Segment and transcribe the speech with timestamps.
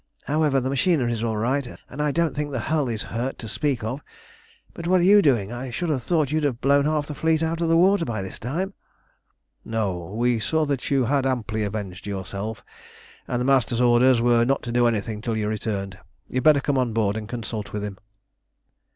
[0.25, 3.83] However, the machinery's all right, and I don't think the hull is hurt to speak
[3.83, 4.01] of.
[4.73, 5.51] But what are you doing?
[5.51, 8.23] I should have thought you'd have blown half the fleet out of the water by
[8.23, 8.73] this time."
[9.63, 10.05] "No.
[10.11, 12.63] We saw that you had amply avenged yourself,
[13.27, 15.99] and the Master's orders were not to do anything till you returned.
[16.27, 17.99] You'd better come on board and consult with him."